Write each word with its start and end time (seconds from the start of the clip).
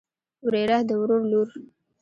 وريره 0.43 0.79
د 0.87 0.89
ورور 1.01 1.21
لور. 1.31 1.47